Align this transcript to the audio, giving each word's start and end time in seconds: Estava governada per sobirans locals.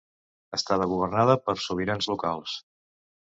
Estava 0.57 0.87
governada 0.93 1.35
per 1.49 1.55
sobirans 1.65 2.09
locals. 2.13 2.57